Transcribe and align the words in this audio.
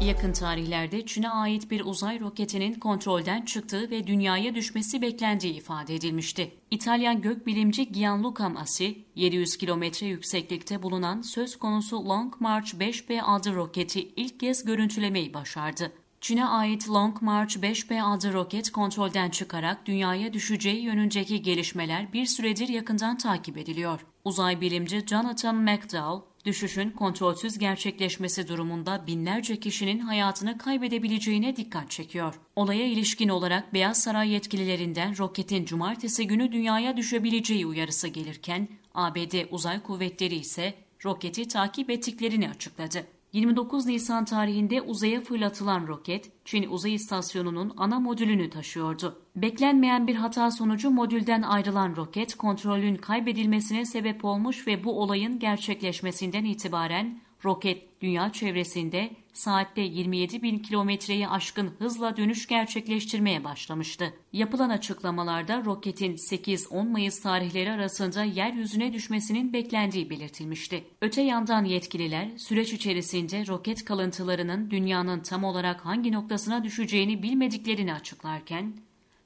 Yakın 0.00 0.32
tarihlerde 0.32 1.06
Çin'e 1.06 1.28
ait 1.28 1.70
bir 1.70 1.84
uzay 1.84 2.20
roketinin 2.20 2.74
kontrolden 2.74 3.44
çıktığı 3.44 3.90
ve 3.90 4.06
dünyaya 4.06 4.54
düşmesi 4.54 5.02
beklendiği 5.02 5.54
ifade 5.54 5.94
edilmişti. 5.94 6.54
İtalyan 6.70 7.20
gökbilimci 7.20 7.92
Gianluca 7.92 8.48
Massi, 8.48 9.04
700 9.14 9.56
kilometre 9.56 10.06
yükseklikte 10.06 10.82
bulunan 10.82 11.22
söz 11.22 11.58
konusu 11.58 12.08
Long 12.08 12.34
March 12.40 12.74
5B 12.74 13.22
adlı 13.22 13.54
roketi 13.54 14.08
ilk 14.16 14.40
kez 14.40 14.64
görüntülemeyi 14.64 15.34
başardı. 15.34 15.92
Çin'e 16.20 16.44
ait 16.44 16.88
Long 16.88 17.22
March 17.22 17.56
5B 17.56 18.02
adlı 18.02 18.32
roket 18.32 18.70
kontrolden 18.70 19.30
çıkarak 19.30 19.86
dünyaya 19.86 20.32
düşeceği 20.32 20.82
yönündeki 20.82 21.42
gelişmeler 21.42 22.12
bir 22.12 22.26
süredir 22.26 22.68
yakından 22.68 23.18
takip 23.18 23.58
ediliyor. 23.58 24.00
Uzay 24.24 24.60
bilimci 24.60 25.00
Jonathan 25.06 25.56
McDowell, 25.56 26.29
düşüşün 26.44 26.90
kontrolsüz 26.90 27.58
gerçekleşmesi 27.58 28.48
durumunda 28.48 29.06
binlerce 29.06 29.56
kişinin 29.56 29.98
hayatını 29.98 30.58
kaybedebileceğine 30.58 31.56
dikkat 31.56 31.90
çekiyor. 31.90 32.34
Olaya 32.56 32.86
ilişkin 32.86 33.28
olarak 33.28 33.74
Beyaz 33.74 34.02
Saray 34.02 34.30
yetkililerinden 34.30 35.18
roketin 35.18 35.64
cumartesi 35.64 36.26
günü 36.26 36.52
dünyaya 36.52 36.96
düşebileceği 36.96 37.66
uyarısı 37.66 38.08
gelirken, 38.08 38.68
ABD 38.94 39.34
Uzay 39.50 39.82
Kuvvetleri 39.82 40.34
ise 40.34 40.74
roketi 41.04 41.48
takip 41.48 41.90
ettiklerini 41.90 42.50
açıkladı. 42.50 43.06
29 43.32 43.86
Nisan 43.86 44.24
tarihinde 44.24 44.82
uzaya 44.82 45.20
fırlatılan 45.20 45.86
roket, 45.86 46.32
Çin 46.44 46.70
Uzay 46.70 46.94
İstasyonu'nun 46.94 47.72
ana 47.76 48.00
modülünü 48.00 48.50
taşıyordu. 48.50 49.22
Beklenmeyen 49.36 50.06
bir 50.06 50.14
hata 50.14 50.50
sonucu 50.50 50.90
modülden 50.90 51.42
ayrılan 51.42 51.96
roket 51.96 52.34
kontrolün 52.34 52.94
kaybedilmesine 52.94 53.84
sebep 53.84 54.24
olmuş 54.24 54.66
ve 54.66 54.84
bu 54.84 55.00
olayın 55.00 55.38
gerçekleşmesinden 55.38 56.44
itibaren 56.44 57.20
roket 57.44 58.02
dünya 58.02 58.32
çevresinde 58.32 59.10
saatte 59.32 59.80
27 59.80 60.42
bin 60.42 60.58
kilometreyi 60.58 61.28
aşkın 61.28 61.70
hızla 61.78 62.16
dönüş 62.16 62.46
gerçekleştirmeye 62.46 63.44
başlamıştı. 63.44 64.14
Yapılan 64.32 64.70
açıklamalarda 64.70 65.64
roketin 65.64 66.16
8-10 66.16 66.88
Mayıs 66.88 67.22
tarihleri 67.22 67.70
arasında 67.70 68.24
yeryüzüne 68.24 68.92
düşmesinin 68.92 69.52
beklendiği 69.52 70.10
belirtilmişti. 70.10 70.84
Öte 71.00 71.22
yandan 71.22 71.64
yetkililer 71.64 72.28
süreç 72.38 72.72
içerisinde 72.72 73.46
roket 73.46 73.84
kalıntılarının 73.84 74.70
dünyanın 74.70 75.20
tam 75.20 75.44
olarak 75.44 75.86
hangi 75.86 76.12
noktasına 76.12 76.64
düşeceğini 76.64 77.22
bilmediklerini 77.22 77.94
açıklarken, 77.94 78.72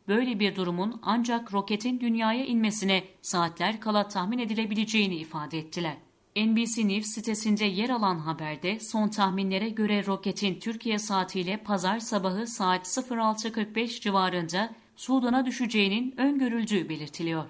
böyle 0.09 0.41
bir 0.41 0.57
durumun 0.57 1.01
ancak 1.03 1.53
roketin 1.55 2.01
dünyaya 2.01 2.45
inmesine 2.45 3.05
saatler 3.23 3.81
kala 3.81 4.09
tahmin 4.09 4.39
edilebileceğini 4.39 5.17
ifade 5.17 5.59
ettiler. 5.59 5.97
NBC 6.37 6.89
News 6.89 7.07
sitesinde 7.07 7.65
yer 7.65 7.91
alan 7.91 8.19
haberde 8.19 8.81
son 8.81 9.09
tahminlere 9.09 9.69
göre 9.69 10.07
roketin 10.07 10.61
Türkiye 10.61 10.99
saatiyle 10.99 11.57
pazar 11.57 12.01
sabahı 12.01 12.47
saat 12.47 12.87
06.45 12.87 14.01
civarında 14.01 14.75
Sudan'a 14.97 15.47
düşeceğinin 15.47 16.15
öngörüldüğü 16.21 16.89
belirtiliyor. 16.89 17.45